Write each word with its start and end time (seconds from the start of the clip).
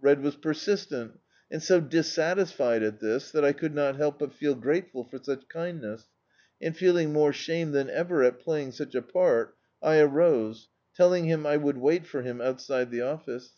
Red 0.00 0.22
was 0.22 0.36
persistent, 0.36 1.18
and 1.50 1.60
so 1.60 1.80
dissatis 1.80 2.52
fied 2.52 2.84
at 2.84 3.00
this 3.00 3.32
that 3.32 3.44
I 3.44 3.52
could 3.52 3.74
not 3.74 3.96
help 3.96 4.20
but 4.20 4.32
feel 4.32 4.54
grateful 4.54 5.02
for 5.02 5.18
sudi 5.18 5.48
kindness, 5.48 6.06
and, 6.60 6.76
feeling 6.76 7.12
more 7.12 7.32
shame 7.32 7.72
than 7.72 7.90
ever 7.90 8.22
at 8.22 8.38
playing 8.38 8.70
such 8.70 8.94
a 8.94 9.02
part, 9.02 9.56
I 9.82 9.98
arose, 9.98 10.68
telling 10.94 11.24
him 11.24 11.46
I 11.46 11.56
would 11.56 11.78
wait 11.78 12.06
for 12.06 12.22
him 12.22 12.40
outside 12.40 12.92
the 12.92 13.00
office. 13.00 13.54